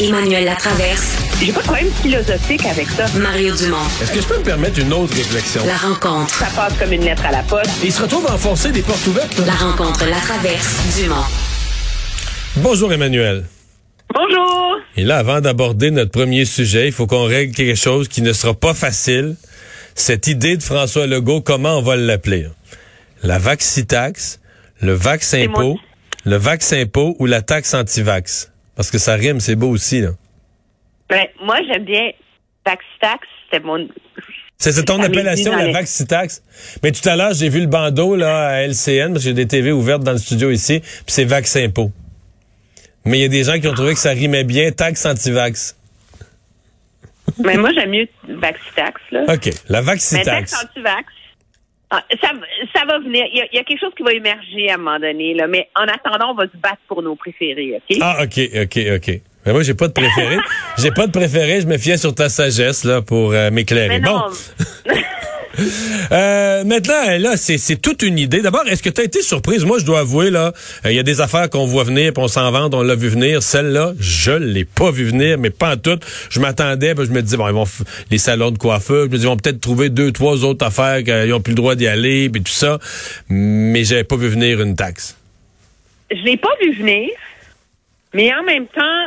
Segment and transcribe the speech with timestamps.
[0.00, 1.16] Emmanuel Latraverse.
[1.40, 3.06] J'ai pas de problème philosophique avec ça.
[3.18, 3.76] Mario Dumont.
[4.02, 5.64] Est-ce que je peux me permettre une autre réflexion?
[5.66, 6.34] La rencontre.
[6.34, 7.70] Ça passe comme une lettre à la poste.
[7.82, 9.38] Il se retrouve à enfoncer des portes ouvertes.
[9.46, 10.98] La rencontre Latraverse.
[10.98, 11.24] Dumont.
[12.56, 13.44] Bonjour Emmanuel.
[14.14, 14.76] Bonjour.
[14.96, 18.32] Et là, avant d'aborder notre premier sujet, il faut qu'on règle quelque chose qui ne
[18.32, 19.36] sera pas facile.
[19.94, 22.46] Cette idée de François Legault, comment on va l'appeler?
[23.22, 24.40] La vaccitax,
[24.80, 25.78] le vax-impôt, mon-
[26.24, 28.50] le vax-impôt ou la taxe anti-vax?
[28.76, 30.00] Parce que ça rime, c'est beau aussi.
[30.02, 30.10] là.
[31.08, 32.10] Ben, moi, j'aime bien
[32.64, 33.26] Tax-Tax.
[33.50, 33.88] C'était mon.
[34.58, 36.42] C'est ton appellation, la vaccitax.
[36.82, 39.46] Mais tout à l'heure, j'ai vu le bandeau là, à LCN, parce que j'ai des
[39.46, 41.92] TV ouvertes dans le studio ici, puis c'est vax-impôt.
[43.04, 45.76] Mais il y a des gens qui ont trouvé que ça rimait bien, taxe anti-vax.
[47.38, 49.24] Mais moi, j'aime mieux Vax-Tax, là.
[49.28, 50.50] OK, la Mais vaccitax.
[50.50, 51.12] tax anti-vax.
[51.90, 52.30] Ah, Ça,
[52.74, 53.24] ça va venir.
[53.32, 55.34] Il y, a, il y a quelque chose qui va émerger à un moment donné,
[55.34, 55.46] là.
[55.46, 57.98] Mais en attendant, on va se battre pour nos préférés, OK?
[58.00, 59.20] Ah, OK, OK, OK.
[59.46, 60.38] Mais moi, j'ai pas de préféré.
[60.78, 61.60] j'ai pas de préféré.
[61.60, 64.00] Je me fiais sur ta sagesse là pour euh, m'éclairer.
[64.00, 64.20] Bon.
[66.12, 68.40] euh, maintenant, là, c'est toute une idée.
[68.40, 69.64] D'abord, est-ce que tu as été surprise?
[69.64, 70.52] Moi, je dois avouer, là,
[70.84, 72.94] euh, il y a des affaires qu'on voit venir, puis on s'en vante, on l'a
[72.94, 73.42] vu venir.
[73.42, 75.98] Celle-là, je l'ai pas vu venir, mais pas en tout.
[76.30, 77.66] Je m'attendais, je me disais, bon, ils vont
[78.10, 81.02] les salons de coiffeur, je me dis, ils vont peut-être trouver deux, trois autres affaires
[81.02, 82.78] qu'ils ont plus le droit d'y aller, puis tout ça.
[83.28, 85.16] Mais j'avais pas vu venir une taxe.
[86.10, 87.10] je l'ai pas vu venir,
[88.14, 89.06] mais en même temps,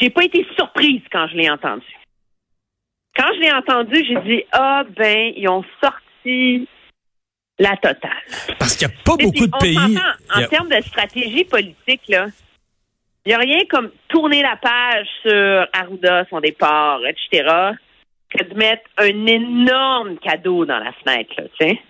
[0.00, 1.84] j'ai pas été surprise quand je l'ai entendu.
[3.18, 6.68] Quand je l'ai entendu, j'ai dit ah ben ils ont sorti
[7.58, 8.12] la totale.
[8.58, 9.98] Parce qu'il y a pas Et beaucoup puis, de pays.
[10.34, 12.26] En a- termes de stratégie politique, là,
[13.26, 17.72] il n'y a rien comme tourner la page sur Arruda, son départ, etc.,
[18.30, 21.80] que de mettre un énorme cadeau dans la fenêtre, là, tu sais.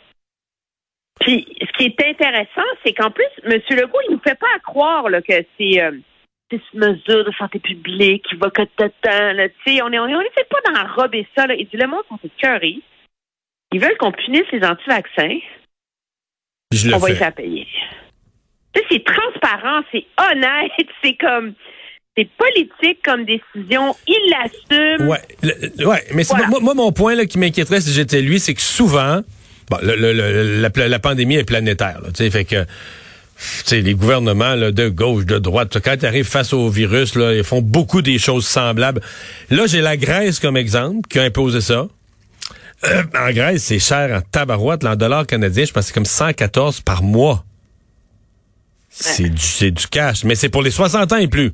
[1.21, 3.61] Puis, ce qui est intéressant, c'est qu'en plus, M.
[3.71, 5.91] Legault, il ne nous fait pas à croire là, que c'est euh,
[6.51, 9.83] c'est une mesure de santé publique qui va que là, tu sais.
[9.83, 11.55] On est, on est, on essaie pas d'enrober ça, là.
[11.55, 12.78] Il dit, le monde sont écœurés.
[13.72, 15.39] Ils veulent qu'on punisse les anti-vaccins
[16.72, 17.67] je le on va les faire payer.
[18.91, 20.71] C'est transparent, c'est honnête,
[21.03, 21.55] c'est comme
[22.17, 25.09] c'est politique comme décision, il l'assume.
[25.09, 26.47] Ouais, le- ouais, mais Voilà.
[26.49, 29.21] moi, moi, mon point là, qui m'inquiéterait si j'étais lui, c'est que souvent,
[29.71, 32.65] bon, le- la, la pandémie est planétaire, là, tu sais, fait que
[33.38, 37.15] tu sais, les gouvernements là, de gauche, de droite, quand ils arrivent face au virus,
[37.15, 39.00] là, ils font beaucoup des choses semblables.
[39.50, 41.87] Là, j'ai la Grèce comme exemple, qui a imposé ça.
[42.84, 45.94] Euh, en Grèce, c'est cher en tabarouette, là, en dollars canadiens, je pense que c'est
[45.94, 47.44] comme 114 par mois.
[48.91, 51.53] C'est du, c'est du cash, mais c'est pour les 60 ans et plus.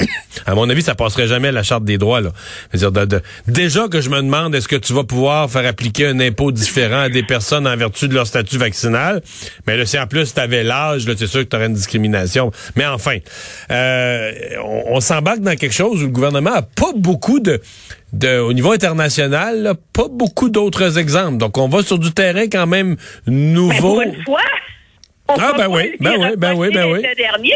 [0.46, 2.20] À mon avis, ça passerait jamais à la charte des droits.
[2.20, 2.30] Là.
[2.72, 5.48] Je veux dire, de- de- déjà que je me demande, est-ce que tu vas pouvoir
[5.50, 9.22] faire appliquer un impôt différent à des personnes en vertu de leur statut vaccinal?
[9.66, 11.74] Mais là, si en plus tu avais l'âge, là, c'est sûr que tu aurais une
[11.74, 12.50] discrimination.
[12.76, 13.18] Mais enfin,
[13.70, 14.32] euh,
[14.64, 17.62] on, on s'embarque dans quelque chose où le gouvernement a pas beaucoup de,
[18.12, 21.38] de au niveau international, là, pas beaucoup d'autres exemples.
[21.38, 23.78] Donc, on va sur du terrain quand même Ben, nouveau.
[23.94, 24.40] pour une fois.
[25.28, 27.02] on Ah, ben pas oui, ben oui, ben oui, ben oui.
[27.02, 27.54] Le.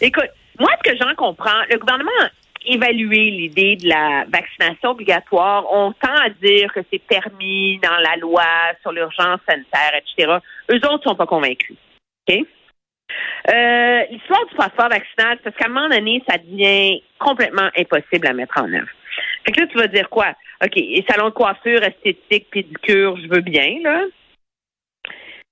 [0.00, 0.24] Écoute,
[0.58, 2.28] moi, ce que j'en comprends, le gouvernement a
[2.66, 5.64] évalué l'idée de la vaccination obligatoire.
[5.72, 8.44] On tend à dire que c'est permis dans la loi
[8.82, 10.38] sur l'urgence sanitaire, etc.
[10.70, 11.76] Eux autres sont pas convaincus.
[12.28, 12.36] OK?
[13.52, 18.32] Euh, L'histoire du passeport vaccinal, parce qu'à un moment donné, ça devient complètement impossible à
[18.32, 18.88] mettre en œuvre.
[19.44, 20.34] Fait que là, tu vas dire quoi?
[20.64, 24.02] OK, les salons de coiffure, esthétique, pédicure, je veux bien, là.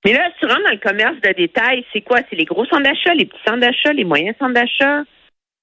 [0.05, 2.19] Mais là, tu rentres dans le commerce de détail, c'est quoi?
[2.29, 5.03] C'est les gros centres d'achat, les petits centres d'achat, les moyens centres d'achat,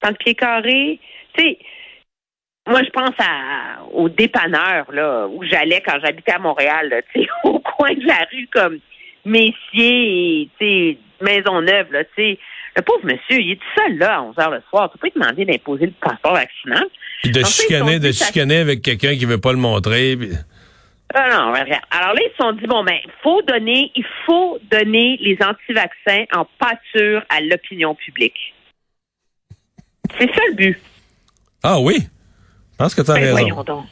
[0.02, 0.98] centres pieds carrés.
[1.38, 1.58] Tu sais,
[2.68, 7.22] moi, je pense à, au dépanneur, là, où j'allais quand j'habitais à Montréal, là, tu
[7.22, 8.78] sais, au coin de la rue, comme
[9.24, 12.38] Messier tu sais, Maisonneuve, là, tu sais.
[12.74, 14.90] Le pauvre monsieur, il est tout seul, là, à 11 heures le soir.
[14.90, 16.86] Tu peux pas lui demander d'imposer le passeport vaccinal.
[17.22, 20.16] Puis de chicaner, de chicaner avec quelqu'un qui veut pas le montrer.
[20.16, 20.30] puis-
[21.14, 21.82] Ah non, regarde.
[21.90, 26.24] Alors là, ils se sont dit, bon, ben, faut donner, il faut donner les anti-vaccins
[26.34, 28.54] en pâture à l'opinion publique.
[30.18, 30.78] C'est ça le but.
[31.62, 31.96] Ah oui?
[32.72, 33.32] Je pense que tu as Ben, raison.
[33.32, 33.84] voyons donc.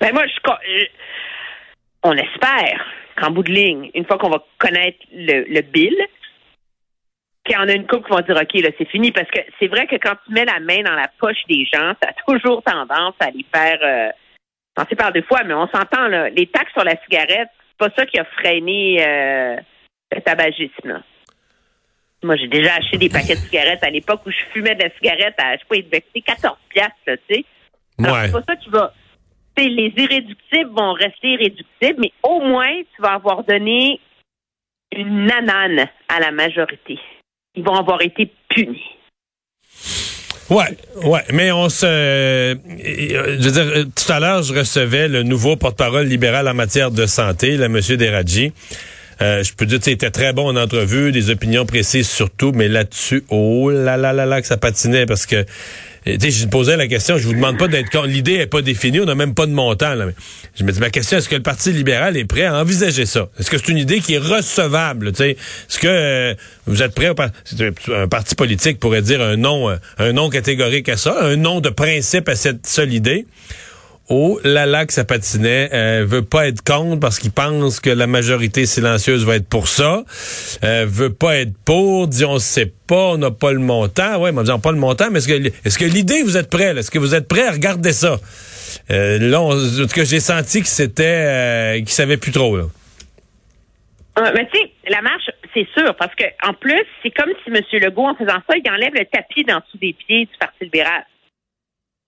[0.00, 0.84] Ben, moi, je,
[2.02, 2.84] on espère
[3.16, 5.96] qu'en bout de ligne, une fois qu'on va connaître le, le bill,
[7.44, 9.10] qu'il y en a une couple qui vont dire, OK, là, c'est fini.
[9.10, 11.94] Parce que c'est vrai que quand tu mets la main dans la poche des gens,
[12.02, 14.10] ça a toujours tendance à les faire, euh,
[14.78, 17.90] penser par deux fois, mais on s'entend, là, les taxes sur la cigarette, c'est pas
[17.96, 19.56] ça qui a freiné euh,
[20.14, 21.02] le tabagisme, là.
[22.22, 24.90] Moi, j'ai déjà acheté des paquets de cigarettes à l'époque où je fumais de la
[24.96, 27.44] cigarette à, je sais pas, il devait coûter 14 piastres, tu sais.
[27.98, 28.26] Ouais.
[28.26, 28.92] c'est pas ça qui va.
[29.56, 34.00] tu sais, les irréductibles vont rester irréductibles, mais au moins, tu vas avoir donné
[34.90, 36.98] une nanane à la majorité.
[37.54, 38.97] Ils vont avoir été punis.
[40.50, 45.22] Ouais, ouais, mais on se, euh, je veux dire, tout à l'heure, je recevais le
[45.22, 48.52] nouveau porte-parole libéral en matière de santé, le monsieur Deradji.
[49.20, 52.68] Euh, je peux dire, tu était très bon en entrevue, des opinions précises surtout, mais
[52.68, 55.44] là-dessus, oh là là là là que ça patinait parce que
[56.16, 59.14] je posais la question, je vous demande pas d'être L'idée est pas définie, on n'a
[59.14, 59.94] même pas de montant.
[59.94, 60.06] Là,
[60.54, 63.28] je me dis, ma question, est-ce que le Parti libéral est prêt à envisager ça?
[63.38, 65.08] Est-ce que c'est une idée qui est recevable?
[65.08, 66.34] Est-ce que euh,
[66.66, 67.12] vous êtes prêt?
[67.94, 71.60] Un parti politique pourrait dire un nom, euh, un nom catégorique à ça, un nom
[71.60, 73.26] de principe à cette seule idée?
[74.10, 77.90] Oh là là que ça patinait, euh, veut pas être contre parce qu'il pense que
[77.90, 80.02] la majorité silencieuse va être pour ça.
[80.64, 84.18] Euh, veut pas être pour, dit on sait pas, on n'a pas le montant.
[84.18, 86.98] Ouais, mais on pas le montant, mais est-ce que l'idée vous êtes prêt Est-ce que
[86.98, 88.18] vous êtes prêt à regarder ça?
[88.90, 92.56] Euh, Là, en j'ai senti que c'était euh, qu'il savait plus trop.
[94.16, 94.58] Ah, mais tu
[94.88, 97.62] la marche, c'est sûr, parce que en plus, c'est comme si M.
[97.82, 101.04] Legault, en faisant ça, il enlève le tapis d'en dessous des pieds du Parti libéral.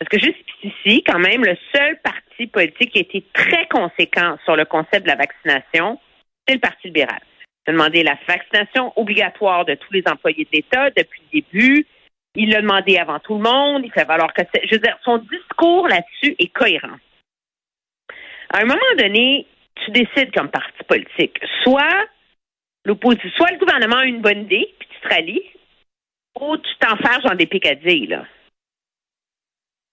[0.01, 4.39] Parce que juste ici, quand même, le seul parti politique qui a été très conséquent
[4.45, 6.01] sur le concept de la vaccination,
[6.47, 7.21] c'est le Parti libéral.
[7.67, 11.87] Il a demandé la vaccination obligatoire de tous les employés de l'État depuis le début.
[12.35, 13.83] Il l'a demandé avant tout le monde.
[13.85, 16.97] Il fait valoir que je veux dire, son discours là-dessus est cohérent.
[18.55, 19.47] À un moment donné,
[19.85, 21.39] tu décides comme parti politique.
[21.63, 22.07] Soit
[22.87, 25.45] l'opposition, soit le gouvernement a une bonne idée, puis tu te rallies,
[26.41, 28.25] ou tu t'enfermes dans des picadilles, là.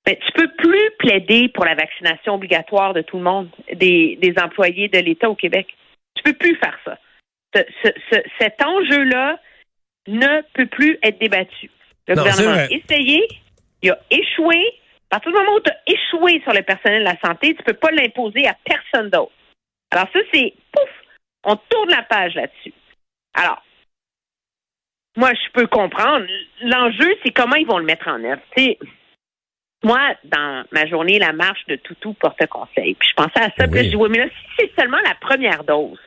[0.08, 4.34] Tu ben, tu peux plus plaider pour la vaccination obligatoire de tout le monde, des,
[4.42, 5.68] employés de l'État au Québec.
[6.16, 6.98] Tu peux plus faire ça.
[8.40, 9.38] cet enjeu-là
[10.08, 11.70] ne peut plus être débattu.
[12.08, 13.28] Le gouvernement a essayé,
[13.82, 14.80] il a échoué.
[15.10, 17.62] À partir du moment où tu as échoué sur le personnel de la santé, tu
[17.62, 19.32] ne peux pas l'imposer à personne d'autre.
[19.92, 20.90] Alors ça, c'est pouf,
[21.44, 22.74] on tourne la page là-dessus.
[23.34, 23.62] Alors,
[25.18, 26.26] moi, je peux comprendre.
[26.62, 28.42] L'enjeu, c'est comment ils vont le mettre en œuvre.
[29.84, 32.96] Moi, dans ma journée, la marche de Toutou porte conseil.
[32.96, 35.16] Puis je pensais à ça, puis je dis, oui, mais là, si c'est seulement la
[35.16, 36.00] première dose,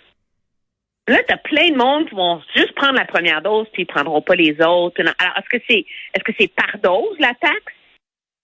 [1.06, 3.86] là, tu as plein de monde qui vont juste prendre la première dose, puis ils
[3.86, 5.00] prendront pas les autres.
[5.00, 7.74] Alors, est-ce que c'est est-ce que c'est par dose la taxe?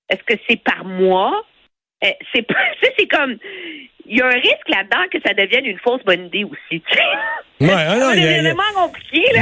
[0.09, 1.45] Est-ce que c'est par mois?
[2.03, 2.47] Eh, c'est
[2.99, 3.37] c'est comme
[4.09, 6.83] il y a un risque là-dedans que ça devienne une fausse bonne idée aussi.
[7.61, 8.39] Ouais, ah non, il y, a,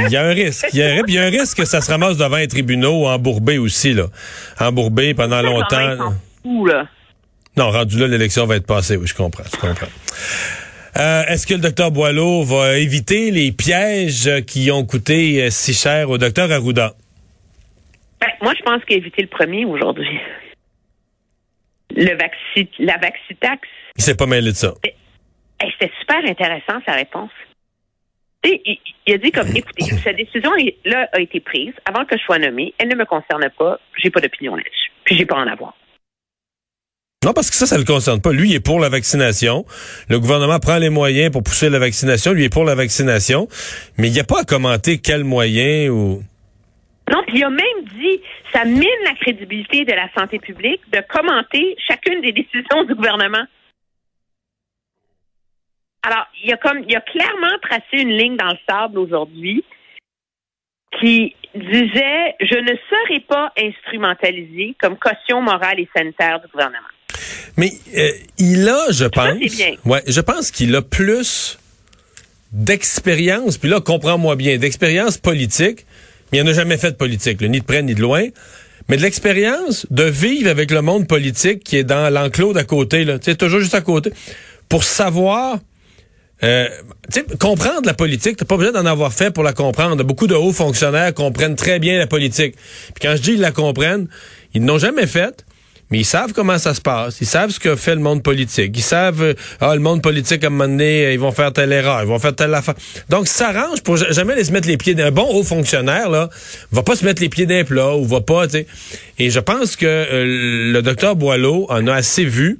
[0.07, 0.67] il y a un risque.
[0.73, 4.05] Il y, a, un risque que ça se ramasse devant les tribunaux embourbés aussi, là.
[4.59, 6.13] Embourbés pendant longtemps.
[7.57, 9.87] Non, rendu là, l'élection va être passée, oui, je comprends, je comprends.
[10.97, 15.73] Euh, Est-ce que le docteur Boileau va éviter les pièges qui ont coûté euh, si
[15.73, 16.93] cher au docteur Arruda?
[18.19, 20.19] Ben, moi, je pense qu'il a évité le premier aujourd'hui.
[21.95, 23.67] Le vaccin, la vaccitax.
[23.97, 24.73] Il s'est pas mêlé de ça.
[25.61, 27.31] C'était super intéressant, sa réponse.
[28.43, 28.77] Il,
[29.07, 32.73] il, a dit comme, écoutez, cette décision-là a été prise avant que je sois nommé.
[32.77, 33.79] Elle ne me concerne pas.
[33.97, 34.91] J'ai pas d'opinion là-dessus.
[35.05, 35.75] Puis j'ai pas en avoir.
[37.25, 38.31] Non, parce que ça, ça le concerne pas.
[38.31, 39.65] Lui, il est pour la vaccination.
[40.09, 42.33] Le gouvernement prend les moyens pour pousser la vaccination.
[42.33, 43.47] Lui est pour la vaccination.
[43.97, 46.21] Mais il n'y a pas à commenter quels moyens ou...
[47.11, 48.21] Non, puis il a même dit,
[48.51, 53.45] ça mine la crédibilité de la santé publique de commenter chacune des décisions du gouvernement.
[56.03, 59.63] Alors, il a comme, il a clairement tracé une ligne dans le sable aujourd'hui
[60.99, 66.87] qui disait, je ne serai pas instrumentalisé comme caution morale et sanitaire du gouvernement.
[67.57, 69.37] Mais euh, il a, je pense,
[69.85, 71.57] ouais, je pense qu'il a plus
[72.51, 75.85] d'expérience, puis là, comprends-moi bien, d'expérience politique,
[76.31, 78.27] il n'a jamais fait de politique, ni de près ni de loin,
[78.89, 83.03] mais de l'expérience de vivre avec le monde politique qui est dans l'enclos d'à côté,
[83.03, 84.11] là, toujours juste à côté,
[84.69, 85.59] pour savoir
[86.43, 86.67] euh,
[87.39, 90.03] comprendre la politique, t'as pas besoin d'en avoir fait pour la comprendre.
[90.03, 92.55] Beaucoup de hauts fonctionnaires comprennent très bien la politique.
[92.55, 94.07] Puis quand je dis ils la comprennent,
[94.53, 95.45] ils n'ont jamais fait,
[95.91, 97.17] mais ils savent comment ça se passe.
[97.21, 98.71] Ils savent ce que fait le monde politique.
[98.75, 101.71] Ils savent, euh, ah, le monde politique, à un moment donné, ils vont faire telle
[101.71, 102.75] erreur, ils vont faire telle affaire.
[103.09, 106.29] Donc, ça s'arrange pour jamais les se mettre les pieds d'un bon haut fonctionnaire, là,
[106.71, 108.67] va pas se mettre les pieds d'un plat ou va pas, tu sais.
[109.19, 112.59] Et je pense que euh, le docteur Boileau en a assez vu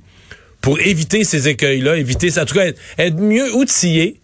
[0.61, 2.65] pour éviter ces écueils-là, éviter ça, en tout cas
[2.97, 4.19] être, mieux outillé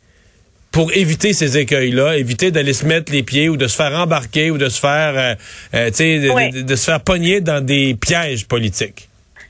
[0.72, 4.51] pour éviter ces écueils-là, éviter d'aller se mettre les pieds ou de se faire embarquer
[4.51, 5.34] ou de se faire, euh,
[5.74, 9.10] euh, tu sais, de, se faire pogner dans des pièges politiques.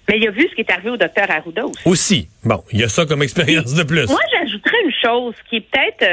[0.10, 1.88] Mais il a vu ce qui est arrivé au docteur Arruda aussi.
[1.88, 2.30] Aussi.
[2.44, 4.08] Bon, il y a ça comme expérience de plus.
[4.10, 6.04] Moi, j'ajouterais une chose qui est peut-être,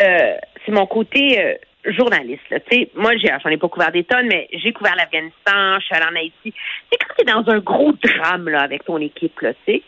[0.00, 2.48] euh, c'est mon côté journaliste.
[2.50, 2.58] Là.
[2.94, 6.16] Moi, j'en ai, pas couvert des tonnes, mais j'ai couvert l'Afghanistan, je suis allée en
[6.16, 6.54] Haïti.
[6.90, 9.82] C'est quand tu es dans un gros drame là, avec ton équipe, là, tu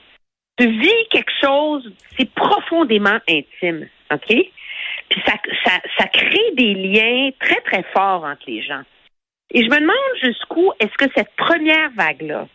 [0.66, 4.26] vis quelque chose, c'est profondément intime, OK?
[4.26, 8.82] Puis ça, ça, ça crée des liens très, très forts entre les gens.
[9.52, 12.46] Et je me demande jusqu'où est-ce que cette première vague-là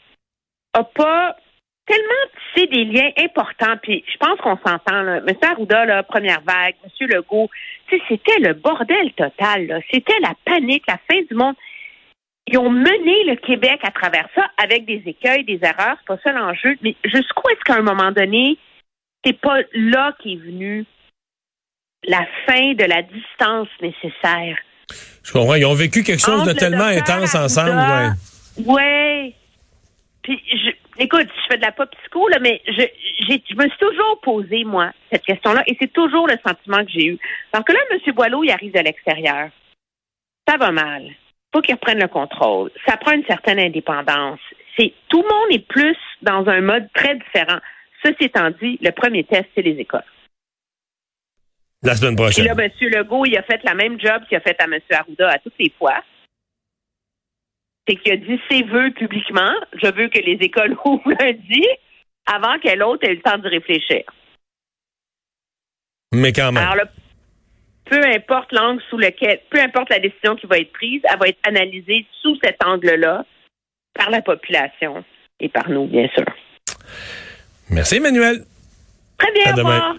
[0.74, 1.36] a pas
[1.86, 3.78] tellement tissé des liens importants.
[3.82, 5.18] Puis je pense qu'on s'entend, là.
[5.18, 5.36] M.
[5.42, 7.08] Arruda, là, première vague, M.
[7.08, 7.50] Legault,
[7.90, 9.68] c'était le bordel total.
[9.68, 9.80] Là.
[9.92, 11.56] C'était la panique, la fin du monde.
[12.48, 16.18] Ils ont mené le Québec à travers ça avec des écueils, des erreurs, c'est pas
[16.24, 16.76] ça l'enjeu.
[16.82, 18.58] Mais jusqu'où est-ce qu'à un moment donné,
[19.24, 20.86] c'est pas là qu'est venue
[22.08, 24.58] la fin de la distance nécessaire?
[25.24, 25.56] Je comprends.
[25.56, 27.72] Ils ont vécu quelque chose de tellement intense ensemble.
[28.58, 28.74] Ouais.
[28.74, 29.34] ouais.
[30.22, 30.72] Puis, je,
[31.04, 32.84] écoute, je fais de la pop psycho, là, mais je,
[33.20, 37.06] je me suis toujours posé, moi, cette question-là, et c'est toujours le sentiment que j'ai
[37.08, 37.20] eu.
[37.52, 38.14] Parce que là, M.
[38.14, 39.50] Boileau, il arrive de l'extérieur.
[40.48, 41.12] Ça va mal.
[41.54, 42.72] faut qu'il reprenne le contrôle.
[42.88, 44.40] Ça prend une certaine indépendance.
[44.78, 47.60] C'est Tout le monde est plus dans un mode très différent.
[48.04, 50.04] Ceci étant dit, le premier test, c'est les écoles.
[51.86, 52.46] La semaine prochaine.
[52.46, 52.72] Et là, M.
[52.90, 54.80] Legault, il a fait la même job qu'il a fait à M.
[54.92, 56.04] Arruda à toutes les fois.
[57.88, 59.54] C'est qu'il a dit ses vœux publiquement.
[59.74, 61.64] Je veux que les écoles ouvrent lundi
[62.26, 64.04] avant que l'autre ait eu le temps de réfléchir.
[66.12, 66.64] Mais quand même.
[66.64, 66.88] Alors,
[67.86, 71.28] peu importe l'angle sous lequel, peu importe la décision qui va être prise, elle va
[71.28, 73.26] être analysée sous cet angle-là
[73.94, 75.04] par la population
[75.40, 76.26] et par nous, bien sûr.
[77.70, 78.44] Merci, Emmanuel.
[79.18, 79.96] Très bien, au revoir.